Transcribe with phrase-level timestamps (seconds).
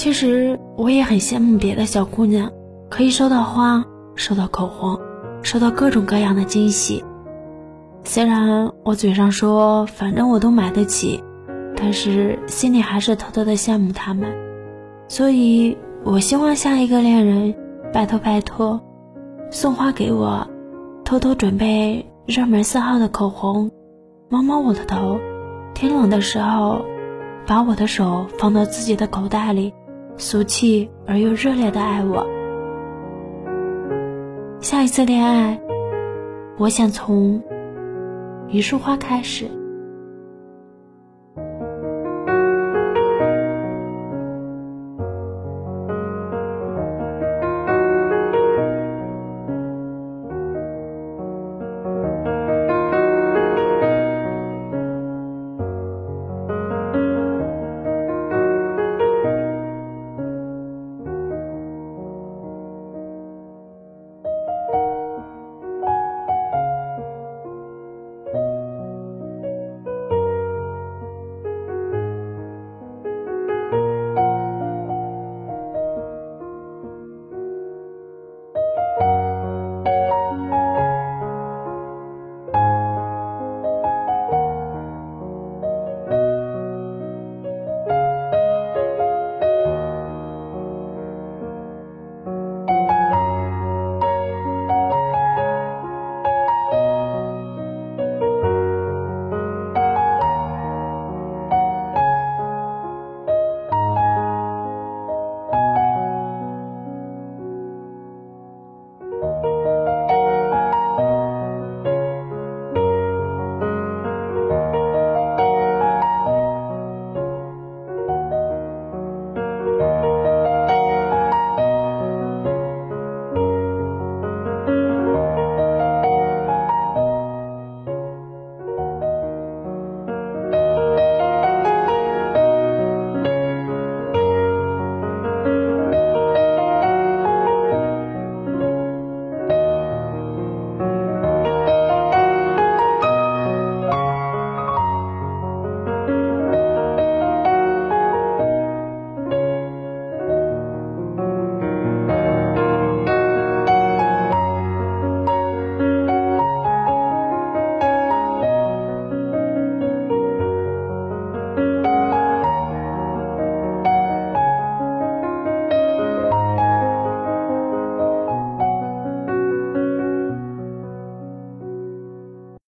[0.00, 2.50] 其实我也很羡慕别的小姑娘，
[2.88, 4.98] 可以收到花，收到口红，
[5.42, 7.04] 收到各种各样的惊喜。
[8.02, 11.22] 虽然我嘴上说反正我都买得起，
[11.76, 14.32] 但是心里还是偷偷的羡慕他们。
[15.06, 17.54] 所以，我希望下一个恋人，
[17.92, 18.80] 拜托拜托，
[19.50, 20.46] 送花给我，
[21.04, 23.70] 偷偷准备热门色号的口红，
[24.30, 25.20] 摸摸我的头，
[25.74, 26.86] 天冷的时候，
[27.46, 29.74] 把我的手放到自己的口袋里。
[30.20, 32.26] 俗气而又热烈的爱我。
[34.60, 35.58] 下一次恋爱，
[36.58, 37.42] 我想从
[38.48, 39.46] 一束花开始。